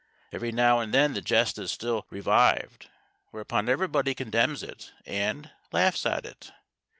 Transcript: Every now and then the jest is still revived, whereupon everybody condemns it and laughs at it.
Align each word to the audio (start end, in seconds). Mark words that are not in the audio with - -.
Every 0.31 0.51
now 0.51 0.79
and 0.79 0.95
then 0.95 1.13
the 1.13 1.21
jest 1.21 1.59
is 1.59 1.71
still 1.71 2.07
revived, 2.09 2.89
whereupon 3.29 3.69
everybody 3.69 4.15
condemns 4.15 4.63
it 4.63 4.91
and 5.05 5.51
laughs 5.71 6.07
at 6.07 6.25
it. 6.25 6.51